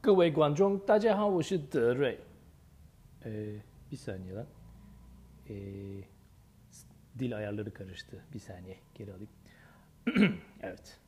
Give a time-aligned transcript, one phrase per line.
[0.00, 2.18] 各位观众，大家好，我是德瑞。
[3.24, 4.46] Ee, bir saniye lan.
[5.48, 5.54] Ee,
[7.18, 8.24] dil ayarları karıştı.
[8.34, 9.30] Bir saniye geri alayım.
[10.62, 11.00] evet.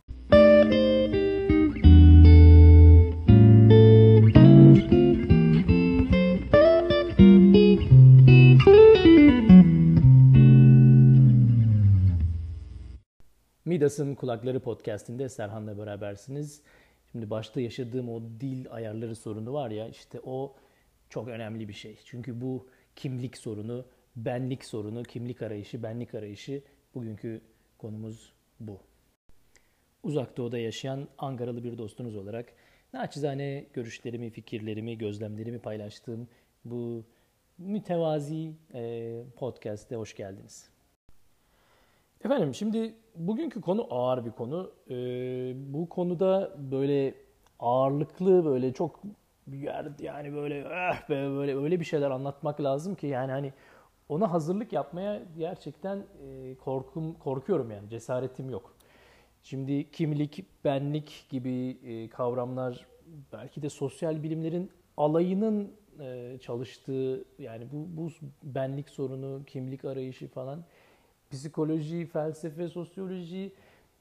[13.65, 16.63] Midas'ın Kulakları Podcast'inde Serhan'la berabersiniz.
[17.14, 20.56] Şimdi başta yaşadığım o dil ayarları sorunu var ya işte o
[21.10, 22.00] çok önemli bir şey.
[22.06, 23.86] Çünkü bu kimlik sorunu,
[24.16, 26.64] benlik sorunu, kimlik arayışı, benlik arayışı
[26.96, 27.42] bugünkü
[27.78, 28.80] konumuz bu.
[30.04, 32.54] Uzak Doğu'da yaşayan Ankaralı bir dostunuz olarak
[32.94, 36.28] naçizane görüşlerimi, fikirlerimi, gözlemlerimi paylaştığım
[36.66, 37.06] bu
[37.58, 40.73] mütevazi e, podcast'e hoş geldiniz.
[42.26, 44.72] Efendim şimdi bugünkü konu ağır bir konu.
[44.90, 44.94] Ee,
[45.74, 47.16] bu konuda böyle
[47.60, 49.00] ağırlıklı böyle çok
[49.52, 53.54] yer yani böyle eh be böyle öyle bir şeyler anlatmak lazım ki yani hani
[54.10, 58.76] ona hazırlık yapmaya gerçekten e, korkum korkuyorum yani cesaretim yok.
[59.44, 62.86] Şimdi kimlik, benlik gibi e, kavramlar
[63.34, 68.10] belki de sosyal bilimlerin alayının e, çalıştığı yani bu, bu
[68.44, 70.64] benlik sorunu, kimlik arayışı falan
[71.34, 73.54] psikoloji, felsefe, sosyoloji,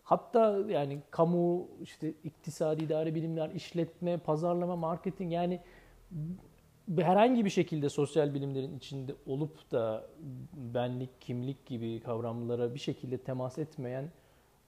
[0.03, 5.61] hatta yani kamu, işte iktisadi idare bilimler, işletme, pazarlama, marketing yani
[6.99, 10.07] herhangi bir şekilde sosyal bilimlerin içinde olup da
[10.55, 14.11] benlik, kimlik gibi kavramlara bir şekilde temas etmeyen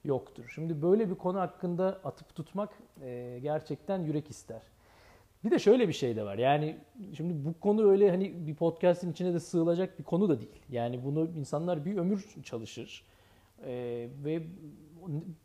[0.04, 0.52] yoktur.
[0.54, 2.70] Şimdi böyle bir konu hakkında atıp tutmak
[3.42, 4.62] gerçekten yürek ister.
[5.44, 6.38] Bir de şöyle bir şey de var.
[6.38, 6.76] Yani
[7.16, 10.62] şimdi bu konu öyle hani bir podcast'in içine de sığılacak bir konu da değil.
[10.68, 13.04] Yani bunu insanlar bir ömür çalışır.
[13.66, 14.42] Ee, ve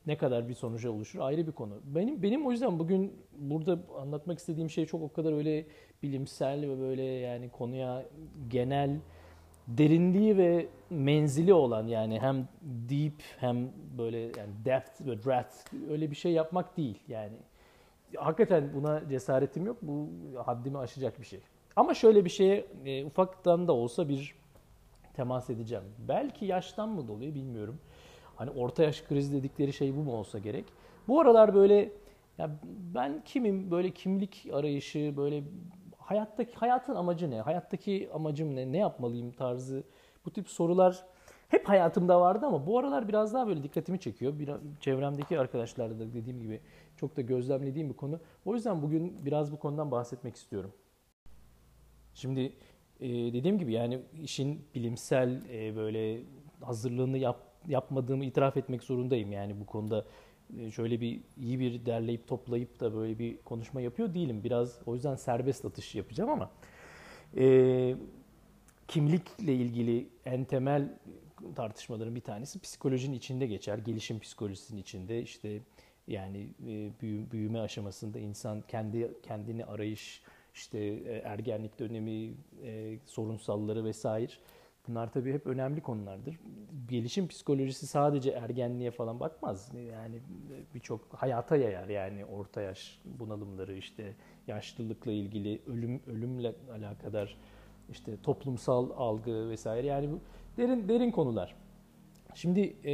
[0.06, 1.82] ne kadar bir sonuca oluşur ayrı bir konu.
[1.84, 5.66] Benim benim o yüzden bugün burada anlatmak istediğim şey çok o kadar öyle
[6.04, 8.06] bilimsel ve böyle yani konuya
[8.48, 9.00] genel
[9.68, 16.16] derinliği ve menzili olan yani hem deep hem böyle yani depth ve breadth öyle bir
[16.16, 17.38] şey yapmak değil yani
[18.18, 19.78] hakikaten buna cesaretim yok.
[19.82, 20.10] Bu
[20.46, 21.40] haddimi aşacak bir şey.
[21.76, 24.36] Ama şöyle bir şeye e, ufaktan da olsa bir
[25.14, 25.84] temas edeceğim.
[26.08, 27.80] Belki yaştan mı dolayı bilmiyorum.
[28.36, 30.66] Hani orta yaş krizi dedikleri şey bu mu olsa gerek.
[31.08, 31.92] Bu aralar böyle
[32.38, 32.50] ya
[32.96, 35.44] ben kimim böyle kimlik arayışı böyle
[35.98, 37.42] hayattaki hayatın amacı ne?
[37.42, 38.72] Hayattaki amacım ne?
[38.72, 39.84] Ne yapmalıyım tarzı
[40.26, 41.06] bu tip sorular
[41.50, 44.40] hep hayatımda vardı ama bu aralar biraz daha böyle dikkatimi çekiyor.
[44.40, 44.50] Bir,
[44.80, 46.62] çevremdeki arkadaşlarla da dediğim gibi
[46.98, 48.20] çok da gözlemlediğim bir konu.
[48.46, 50.74] O yüzden bugün biraz bu konudan bahsetmek istiyorum.
[52.14, 52.54] Şimdi
[53.00, 56.22] e, dediğim gibi yani işin bilimsel e, böyle
[56.62, 59.32] hazırlığını yap, yapmadığımı itiraf etmek zorundayım.
[59.32, 60.06] Yani bu konuda
[60.60, 64.44] e, şöyle bir iyi bir derleyip toplayıp da böyle bir konuşma yapıyor değilim.
[64.44, 66.52] Biraz o yüzden serbest atış yapacağım ama
[67.38, 67.96] e,
[68.88, 71.00] kimlikle ilgili en temel
[71.56, 73.78] tartışmaların bir tanesi psikolojinin içinde geçer.
[73.78, 75.62] Gelişim psikolojisinin içinde işte
[76.08, 76.92] yani e,
[77.32, 80.24] büyüme aşamasında insan kendi kendini arayış,
[80.54, 82.34] işte e, ergenlik dönemi,
[82.64, 84.32] e, sorunsalları vesaire.
[84.88, 86.40] Bunlar tabii hep önemli konulardır.
[86.90, 89.72] Gelişim psikolojisi sadece ergenliğe falan bakmaz.
[89.92, 90.20] Yani
[90.76, 94.16] birçok hayata yayar yani orta yaş bunalımları işte
[94.48, 97.38] yaşlılıkla ilgili ölüm ölümle alakadar
[97.92, 100.20] işte toplumsal algı vesaire yani bu
[100.60, 101.56] derin derin konular.
[102.36, 102.94] Şimdi e,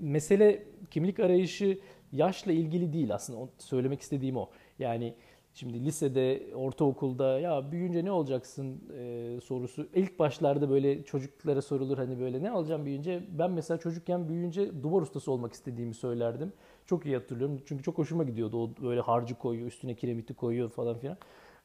[0.00, 1.78] mesele kimlik arayışı
[2.12, 4.48] yaşla ilgili değil aslında söylemek istediğim o.
[4.78, 5.14] Yani
[5.54, 12.20] şimdi lisede, ortaokulda ya büyüyünce ne olacaksın e, sorusu ilk başlarda böyle çocuklara sorulur hani
[12.20, 13.22] böyle ne alacağım büyüyünce.
[13.38, 16.52] Ben mesela çocukken büyüyünce duvar ustası olmak istediğimi söylerdim.
[16.86, 20.98] Çok iyi hatırlıyorum çünkü çok hoşuma gidiyordu o böyle harcı koyuyor üstüne kiremiti koyuyor falan
[20.98, 21.16] filan.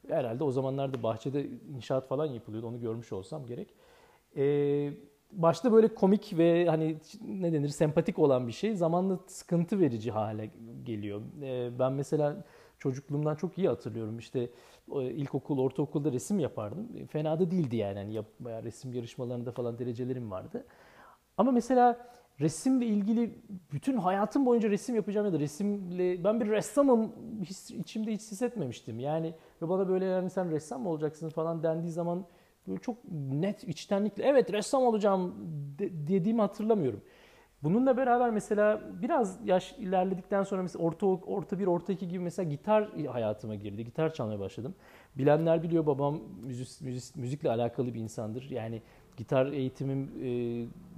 [0.08, 3.68] Herhalde o zamanlarda bahçede inşaat falan yapılıyordu onu görmüş olsam gerek.
[4.36, 4.92] Eee
[5.32, 10.50] başta böyle komik ve hani ne denir sempatik olan bir şey zamanla sıkıntı verici hale
[10.84, 11.22] geliyor.
[11.42, 12.44] Ee, ben mesela
[12.78, 14.18] çocukluğumdan çok iyi hatırlıyorum.
[14.18, 14.50] İşte
[14.96, 16.88] ilkokul, ortaokulda resim yapardım.
[16.96, 17.98] E, fena da değildi yani.
[17.98, 20.66] yani bayağı resim yarışmalarında falan derecelerim vardı.
[21.36, 22.08] Ama mesela
[22.40, 23.38] resimle ilgili
[23.72, 27.12] bütün hayatım boyunca resim yapacağım ya da resimle ben bir ressamım
[27.42, 29.00] his, içimde hiç hissetmemiştim.
[29.00, 32.26] Yani ve bana böyle yani sen ressam mı olacaksın falan dendiği zaman
[32.68, 32.96] böyle çok
[33.32, 35.34] net içtenlikle evet ressam olacağım
[35.78, 37.02] de, dediğimi hatırlamıyorum.
[37.62, 42.50] Bununla beraber mesela biraz yaş ilerledikten sonra mesela orta orta bir orta iki gibi mesela
[42.50, 43.84] gitar hayatıma girdi.
[43.84, 44.74] Gitar çalmaya başladım.
[45.16, 48.50] Bilenler biliyor babam müzik, müzik, müzikle alakalı bir insandır.
[48.50, 48.82] Yani
[49.16, 50.30] gitar eğitimim e,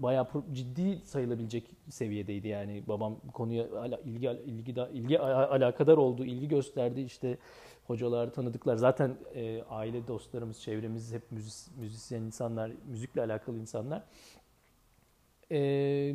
[0.03, 3.67] bayağı ciddi sayılabilecek seviyedeydi yani babam konuya
[4.05, 7.39] ilgi ilgi ilgi alakadar oldu, ilgi gösterdi işte
[7.91, 8.77] hocalar, tanıdıklar.
[8.77, 14.03] Zaten e, aile dostlarımız, çevremiz hep müzis, müzisyen insanlar, müzikle alakalı insanlar.
[15.51, 16.15] E,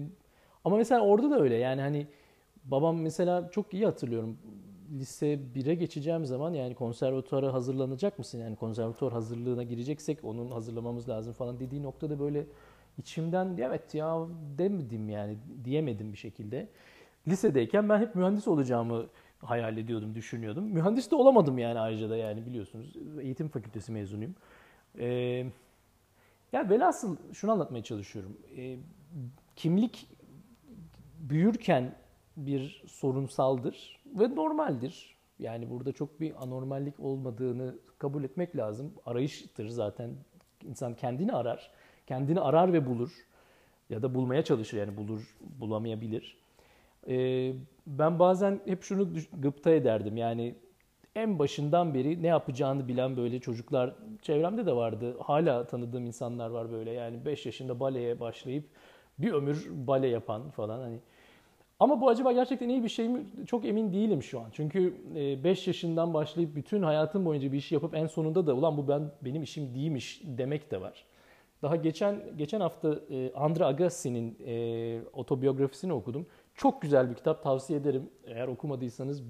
[0.66, 2.08] ama mesela orada da öyle yani hani
[2.64, 4.38] babam mesela çok iyi hatırlıyorum
[5.00, 8.40] lise 1'e geçeceğim zaman yani konservatuara hazırlanacak mısın?
[8.40, 12.46] Yani konservatuar hazırlığına gireceksek onun hazırlamamız lazım falan dediği noktada böyle
[12.98, 16.68] içimden evet ya demedim yani diyemedim bir şekilde.
[17.28, 19.06] Lisedeyken ben hep mühendis olacağımı
[19.46, 20.64] hayal ediyordum, düşünüyordum.
[20.64, 22.94] Mühendis de olamadım yani ayrıca da yani biliyorsunuz.
[23.22, 24.36] Eğitim fakültesi mezunuyum.
[25.00, 25.46] Ee,
[26.52, 28.38] ya velhasıl şunu anlatmaya çalışıyorum.
[28.58, 28.78] Ee,
[29.56, 30.08] kimlik
[31.20, 31.96] büyürken
[32.38, 35.16] bir sorunsaldır ve normaldir.
[35.40, 38.94] Yani burada çok bir anormallik olmadığını kabul etmek lazım.
[39.06, 40.12] Arayıştır zaten.
[40.64, 41.72] İnsan kendini arar.
[42.08, 43.12] Kendini arar ve bulur.
[43.90, 46.38] Ya da bulmaya çalışır yani bulur, bulamayabilir.
[47.08, 47.54] Ee,
[47.88, 49.10] ben bazen hep şunu
[49.42, 50.18] gıpta ederdim.
[50.18, 50.56] Yani
[51.16, 55.16] en başından beri ne yapacağını bilen böyle çocuklar çevremde de vardı.
[55.20, 56.92] Hala tanıdığım insanlar var böyle.
[56.92, 58.66] Yani 5 yaşında baleye başlayıp
[59.20, 61.00] bir ömür bale yapan falan hani
[61.80, 63.26] ama bu acaba gerçekten iyi bir şey mi?
[63.48, 64.46] Çok emin değilim şu an.
[64.52, 64.94] Çünkü
[65.44, 68.88] 5 e, yaşından başlayıp bütün hayatım boyunca bir işi yapıp en sonunda da ulan bu
[68.88, 71.06] ben benim işim değilmiş demek de var.
[71.62, 76.28] Daha geçen geçen hafta e, Andre Agassi'nin e, otobiyografisini okudum.
[76.56, 78.10] Çok güzel bir kitap tavsiye ederim.
[78.26, 79.24] Eğer okumadıysanız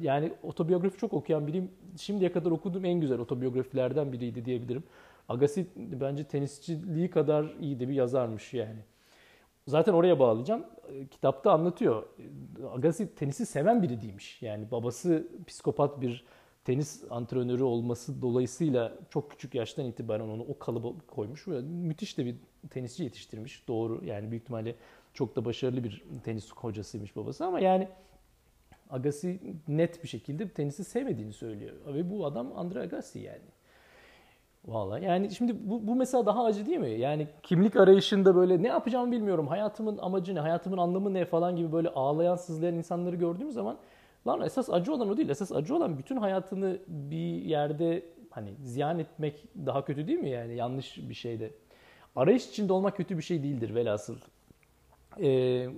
[0.00, 1.70] yani otobiyografi çok okuyan biriyim.
[2.00, 4.84] Şimdiye kadar okuduğum en güzel otobiyografilerden biriydi diyebilirim.
[5.28, 8.78] Agassi bence tenisçiliği kadar iyi de bir yazarmış yani.
[9.66, 10.64] Zaten oraya bağlayacağım.
[10.92, 12.02] E, kitapta anlatıyor.
[12.74, 14.42] Agassi tenisi seven biri değilmiş.
[14.42, 16.24] Yani babası psikopat bir
[16.64, 21.46] tenis antrenörü olması dolayısıyla çok küçük yaştan itibaren onu o kalıba koymuş.
[21.62, 22.36] Müthiş de bir
[22.70, 23.68] tenisçi yetiştirmiş.
[23.68, 24.74] Doğru yani büyük ihtimalle
[25.14, 27.88] çok da başarılı bir tenis hocasıymış babası ama yani
[28.90, 31.72] Agassi net bir şekilde tenisi sevmediğini söylüyor.
[31.86, 33.42] Ve bu adam Andre Agassi yani.
[34.64, 36.90] Vallahi yani şimdi bu, bu mesela daha acı değil mi?
[36.90, 39.46] Yani kimlik arayışında böyle ne yapacağımı bilmiyorum.
[39.46, 43.78] Hayatımın amacı ne, hayatımın anlamı ne falan gibi böyle ağlayan, sızlayan insanları gördüğüm zaman
[44.26, 45.28] lan esas acı olan o değil.
[45.28, 50.56] Esas acı olan bütün hayatını bir yerde hani ziyan etmek daha kötü değil mi yani
[50.56, 51.50] yanlış bir şeyde.
[52.16, 54.16] Arayış içinde olmak kötü bir şey değildir velhasıl.
[55.22, 55.68] Ee,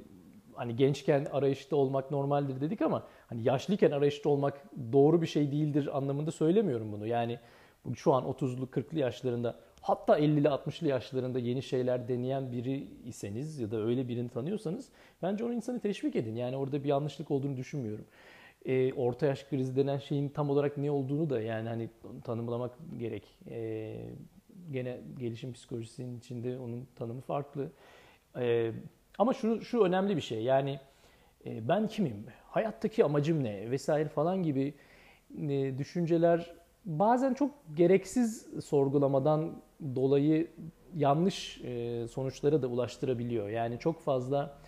[0.55, 5.97] hani gençken arayışta olmak normaldir dedik ama hani yaşlıyken arayışta olmak doğru bir şey değildir
[5.97, 7.07] anlamında söylemiyorum bunu.
[7.07, 7.39] Yani
[7.95, 13.71] şu an 30'lu 40'lı yaşlarında hatta 50'li 60'lı yaşlarında yeni şeyler deneyen biri iseniz ya
[13.71, 14.89] da öyle birini tanıyorsanız
[15.23, 16.37] bence onu insanı teşvik edin.
[16.37, 18.05] Yani orada bir yanlışlık olduğunu düşünmüyorum.
[18.65, 21.91] E, orta yaş krizi denen şeyin tam olarak ne olduğunu da yani hani
[22.25, 23.39] tanımlamak gerek.
[23.51, 23.97] E,
[24.71, 27.71] gene gelişim psikolojisinin içinde onun tanımı farklı.
[28.39, 28.73] E,
[29.19, 30.81] ama şu, şu önemli bir şey yani
[31.47, 34.75] e, ben kimim, hayattaki amacım ne vesaire falan gibi
[35.39, 36.55] e, düşünceler
[36.85, 39.63] bazen çok gereksiz sorgulamadan
[39.95, 40.51] dolayı
[40.97, 43.49] yanlış e, sonuçlara da ulaştırabiliyor.
[43.49, 44.59] Yani çok fazla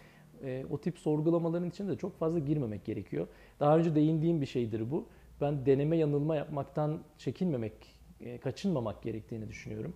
[0.44, 3.26] e, o tip sorgulamaların içinde de çok fazla girmemek gerekiyor.
[3.60, 5.06] Daha önce değindiğim bir şeydir bu.
[5.40, 7.72] Ben deneme yanılma yapmaktan çekinmemek,
[8.20, 9.94] e, kaçınmamak gerektiğini düşünüyorum.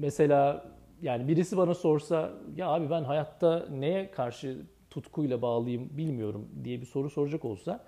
[0.00, 6.80] Mesela yani birisi bana sorsa ya abi ben hayatta neye karşı tutkuyla bağlıyım bilmiyorum diye
[6.80, 7.84] bir soru soracak olsa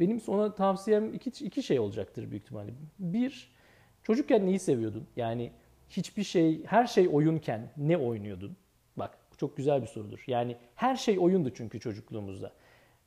[0.00, 2.70] benim ona tavsiyem iki, iki şey olacaktır büyük ihtimalle.
[2.98, 3.50] Bir,
[4.02, 5.06] çocukken neyi seviyordun?
[5.16, 5.52] Yani
[5.90, 8.56] hiçbir şey, her şey oyunken ne oynuyordun?
[8.96, 10.24] Bak çok güzel bir sorudur.
[10.26, 12.52] Yani her şey oyundu çünkü çocukluğumuzda.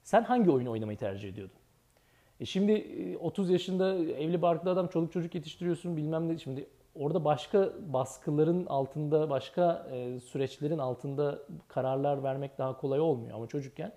[0.03, 1.55] Sen hangi oyunu oynamayı tercih ediyordun?
[2.39, 2.87] E şimdi
[3.19, 6.37] 30 e, yaşında evli barklı adam çoluk çocuk yetiştiriyorsun bilmem ne.
[6.37, 13.35] Şimdi orada başka baskıların altında, başka e, süreçlerin altında kararlar vermek daha kolay olmuyor.
[13.35, 13.91] Ama çocukken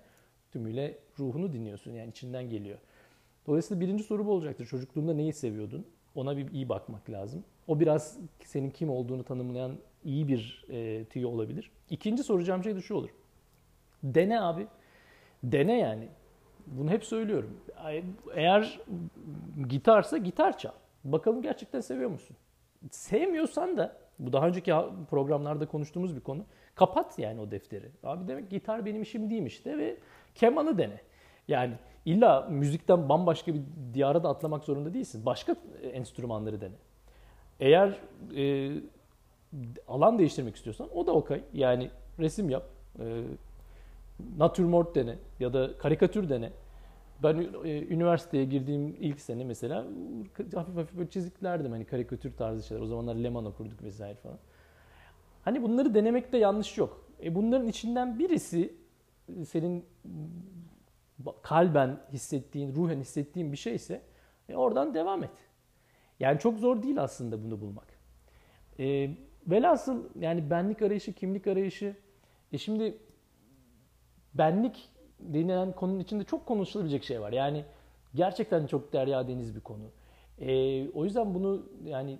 [0.51, 2.77] tümüyle ruhunu dinliyorsun yani içinden geliyor.
[3.47, 4.65] Dolayısıyla birinci soru bu olacaktır.
[4.65, 5.85] Çocukluğunda neyi seviyordun?
[6.15, 7.43] Ona bir iyi bakmak lazım.
[7.67, 11.71] O biraz senin kim olduğunu tanımlayan iyi bir e, tüyo olabilir.
[11.89, 13.09] İkinci soracağım şey de şu olur.
[14.03, 14.67] Dene abi.
[15.43, 16.07] Dene yani.
[16.67, 17.57] Bunu hep söylüyorum.
[18.35, 18.79] Eğer
[19.69, 20.71] gitarsa gitar çal.
[21.03, 22.37] Bakalım gerçekten seviyor musun?
[22.91, 24.73] Sevmiyorsan da bu daha önceki
[25.09, 26.45] programlarda konuştuğumuz bir konu.
[26.75, 27.89] Kapat yani o defteri.
[28.03, 29.97] Abi demek gitar benim işim değilmiş de ve
[30.35, 31.01] kemanı dene.
[31.47, 31.73] Yani
[32.05, 33.61] illa müzikten bambaşka bir
[33.93, 35.25] diyara da atlamak zorunda değilsin.
[35.25, 35.55] Başka
[35.93, 36.73] enstrümanları dene.
[37.59, 37.99] Eğer
[38.37, 38.71] e,
[39.87, 41.41] alan değiştirmek istiyorsan o da okay.
[41.53, 41.89] Yani
[42.19, 42.63] resim yap,
[42.99, 43.23] e,
[44.37, 46.51] natürmort dene ya da karikatür dene.
[47.23, 49.85] Ben e, üniversiteye girdiğim ilk sene mesela
[50.55, 52.81] hafif hafif böyle çiziklerdim hani karikatür tarzı şeyler.
[52.81, 54.39] O zamanlar Leman okurduk vesaire falan.
[55.41, 57.11] Hani bunları denemekte yanlış yok.
[57.23, 58.75] E bunların içinden birisi
[59.47, 59.85] senin
[61.41, 64.01] kalben hissettiğin, ruhen hissettiğin bir şeyse
[64.49, 65.31] e oradan devam et.
[66.19, 67.87] Yani çok zor değil aslında bunu bulmak.
[68.79, 69.09] E,
[69.47, 71.95] velhasıl yani benlik arayışı, kimlik arayışı.
[72.51, 72.97] E şimdi
[74.33, 77.31] benlik denilen konunun içinde çok konuşulabilecek şey var.
[77.31, 77.65] Yani
[78.15, 79.83] gerçekten çok derya deniz bir konu.
[80.39, 82.19] E, o yüzden bunu yani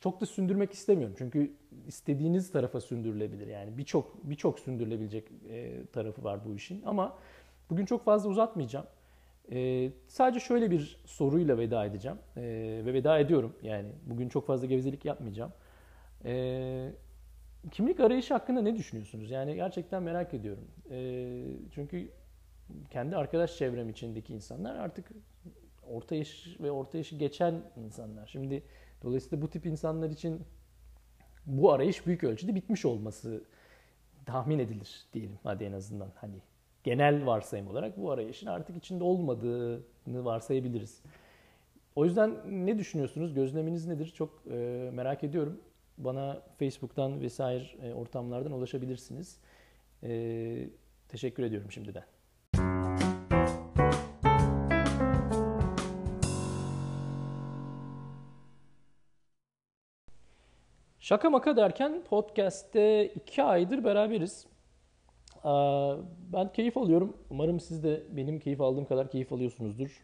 [0.00, 1.14] çok da sündürmek istemiyorum.
[1.18, 1.52] Çünkü
[1.86, 3.46] istediğiniz tarafa sündürülebilir.
[3.46, 6.82] Yani birçok birçok sündürülebilecek e, tarafı var bu işin.
[6.86, 7.18] Ama
[7.70, 8.86] bugün çok fazla uzatmayacağım.
[9.52, 12.18] E, sadece şöyle bir soruyla veda edeceğim.
[12.36, 12.42] E,
[12.86, 13.56] ve veda ediyorum.
[13.62, 15.52] Yani bugün çok fazla gevezelik yapmayacağım.
[16.24, 16.92] E,
[17.72, 19.30] kimlik arayışı hakkında ne düşünüyorsunuz?
[19.30, 20.70] Yani gerçekten merak ediyorum.
[20.90, 21.30] E,
[21.74, 22.08] çünkü
[22.90, 25.08] kendi arkadaş çevrem içindeki insanlar artık
[25.88, 28.26] orta yaş ve orta yaşı geçen insanlar.
[28.26, 28.62] Şimdi
[29.02, 30.42] dolayısıyla bu tip insanlar için
[31.46, 33.44] bu arayış büyük ölçüde bitmiş olması
[34.26, 36.36] tahmin edilir diyelim hadi en azından hani
[36.84, 41.02] genel varsayım olarak bu arayışın artık içinde olmadığını varsayabiliriz.
[41.96, 42.36] O yüzden
[42.66, 43.34] ne düşünüyorsunuz?
[43.34, 44.12] Gözleminiz nedir?
[44.16, 45.60] Çok e, merak ediyorum.
[46.04, 49.38] Bana Facebook'tan vesaire e, ortamlardan ulaşabilirsiniz.
[50.02, 50.68] E,
[51.08, 52.04] teşekkür ediyorum şimdiden.
[61.00, 64.46] Şaka maka derken podcast'te iki aydır beraberiz.
[66.32, 67.16] Ben keyif alıyorum.
[67.30, 70.02] Umarım siz de benim keyif aldığım kadar keyif alıyorsunuzdur.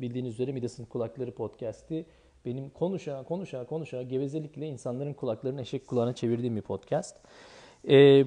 [0.00, 2.06] Bildiğiniz üzere Midas'ın Kulakları podcast'i
[2.44, 7.16] benim konuşa konuşa konuşa gevezelikle insanların kulaklarını eşek kulağına çevirdiğim bir podcast.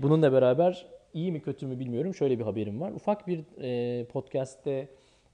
[0.03, 2.15] Bununla beraber iyi mi kötü mü bilmiyorum.
[2.15, 2.91] Şöyle bir haberim var.
[2.91, 3.44] Ufak bir
[4.06, 4.88] podcast'te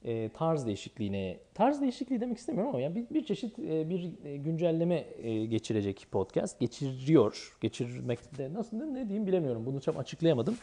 [0.04, 4.36] e, tarz değişikliğine, tarz değişikliği demek istemiyorum ama yani bir, bir çeşit e, bir e,
[4.36, 6.60] güncelleme e, geçirecek podcast.
[6.60, 7.56] Geçiriyor.
[7.60, 9.66] Geçirmekte nasıl ne diyeyim bilemiyorum.
[9.66, 10.56] Bunu çok açıklayamadım.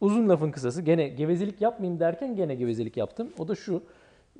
[0.00, 3.32] Uzun lafın kısası gene gevezelik yapmayayım derken gene gevezelik yaptım.
[3.38, 3.82] O da şu.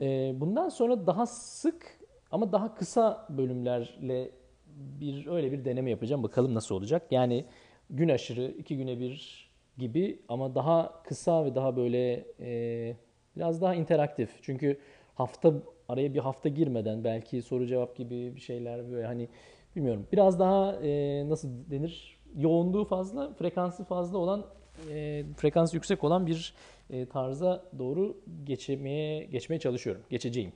[0.01, 2.00] E, bundan sonra daha sık
[2.31, 4.31] ama daha kısa bölümlerle
[4.77, 6.23] bir öyle bir deneme yapacağım.
[6.23, 7.03] Bakalım nasıl olacak.
[7.11, 7.45] Yani
[7.91, 12.97] gün aşırı, iki güne bir gibi ama daha kısa ve daha böyle e,
[13.37, 14.31] Biraz daha interaktif.
[14.43, 14.79] Çünkü
[15.15, 15.53] hafta
[15.89, 19.29] araya bir hafta girmeden belki soru cevap gibi bir şeyler böyle hani
[19.77, 20.07] bilmiyorum.
[20.13, 22.21] Biraz daha e, nasıl denir?
[22.37, 24.47] Yoğunluğu fazla, frekansı fazla olan,
[24.91, 26.55] e, frekans yüksek olan bir
[26.91, 30.03] e, tarza doğru geçmeye geçmeye çalışıyorum.
[30.11, 30.53] Geçeceğim.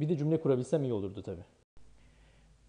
[0.00, 1.44] Bir de cümle kurabilsem iyi olurdu tabii.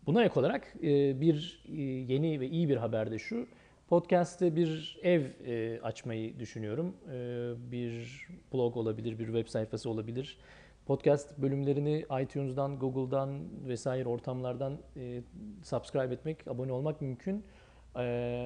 [0.06, 3.48] Buna ek olarak e, bir e, yeni ve iyi bir haber de şu.
[3.88, 6.96] Podcast'te bir ev e, açmayı düşünüyorum.
[7.72, 10.38] Bir blog olabilir, bir web sayfası olabilir.
[10.86, 14.78] Podcast bölümlerini iTunes'dan, Google'dan vesaire ortamlardan
[15.64, 17.44] subscribe etmek, abone olmak mümkün.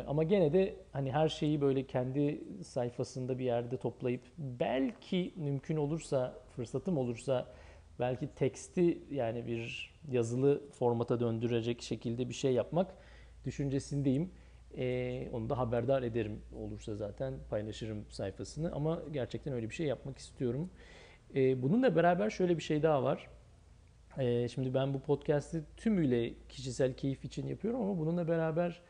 [0.07, 6.33] Ama gene de hani her şeyi böyle kendi sayfasında bir yerde toplayıp belki mümkün olursa,
[6.55, 7.47] fırsatım olursa
[7.99, 12.95] belki teksti yani bir yazılı formata döndürecek şekilde bir şey yapmak
[13.45, 14.31] düşüncesindeyim.
[14.77, 20.17] E, onu da haberdar ederim olursa zaten paylaşırım sayfasını ama gerçekten öyle bir şey yapmak
[20.17, 20.69] istiyorum.
[21.35, 23.27] E, bununla beraber şöyle bir şey daha var.
[24.17, 28.81] E, şimdi ben bu podcast'i tümüyle kişisel keyif için yapıyorum ama bununla beraber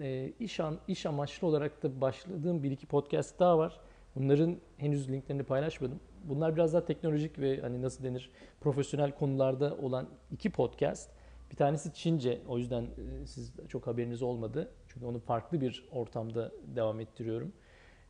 [0.00, 3.80] e, iş, an, iş amaçlı olarak da başladığım bir iki podcast daha var.
[4.16, 6.00] Bunların henüz linklerini paylaşmadım.
[6.24, 8.30] Bunlar biraz daha teknolojik ve hani nasıl denir
[8.60, 11.10] profesyonel konularda olan iki podcast.
[11.50, 12.40] Bir tanesi Çince.
[12.48, 14.70] O yüzden e, siz çok haberiniz olmadı.
[14.88, 17.52] Çünkü onu farklı bir ortamda devam ettiriyorum.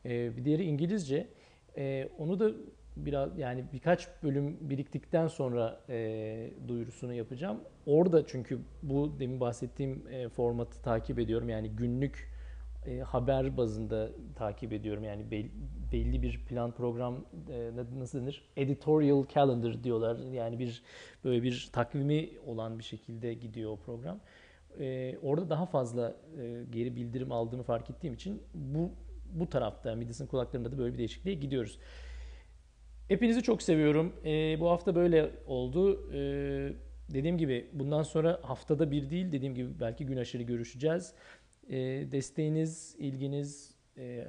[0.05, 1.29] E, bir diğeri İngilizce.
[1.77, 2.51] E, onu da
[2.97, 7.61] biraz yani birkaç bölüm biriktikten sonra e, duyurusunu yapacağım.
[7.87, 11.49] Orada çünkü bu demin bahsettiğim e, formatı takip ediyorum.
[11.49, 12.36] Yani günlük
[12.87, 15.05] e, haber bazında takip ediyorum.
[15.05, 15.51] Yani belli,
[15.93, 18.43] belli bir plan program e, nasıl denir?
[18.57, 20.17] Editorial calendar diyorlar.
[20.33, 20.83] Yani bir
[21.25, 24.21] böyle bir takvimi olan bir şekilde gidiyor o program.
[24.81, 28.91] E, orada daha fazla e, geri bildirim aldığımı fark ettiğim için bu
[29.33, 31.79] bu tarafta Midas'ın kulaklarında da böyle bir değişikliğe gidiyoruz.
[33.09, 34.13] Hepinizi çok seviyorum.
[34.25, 36.13] E, bu hafta böyle oldu.
[36.13, 36.19] E,
[37.15, 41.15] dediğim gibi bundan sonra haftada bir değil dediğim gibi belki gün aşırı görüşeceğiz.
[41.71, 41.77] E,
[42.13, 44.25] desteğiniz, ilginiz, e,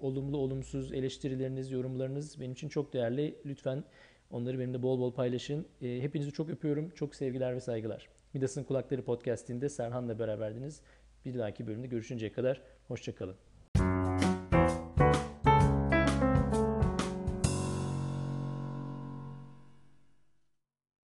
[0.00, 3.34] olumlu olumsuz eleştirileriniz, yorumlarınız benim için çok değerli.
[3.46, 3.84] Lütfen
[4.30, 5.66] onları benimle bol bol paylaşın.
[5.82, 6.90] E, hepinizi çok öpüyorum.
[6.90, 8.08] Çok sevgiler ve saygılar.
[8.34, 10.80] Midas'ın Kulakları Podcast'inde Serhan'la beraberdiniz.
[11.24, 13.36] Bir dahaki bölümde görüşünceye kadar hoşçakalın.